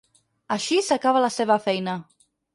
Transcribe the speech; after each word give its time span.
Així 0.55 0.79
s'acaba 0.87 1.23
la 1.27 1.31
seva 1.37 1.59
feina. 1.69 1.97